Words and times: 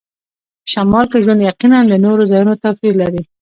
په 0.63 0.67
شمال 0.73 1.05
کې 1.11 1.17
ژوند 1.25 1.45
یقیناً 1.49 1.79
له 1.91 1.97
نورو 2.05 2.23
ځایونو 2.31 2.53
توپیر 2.63 2.93
لري 3.01 3.21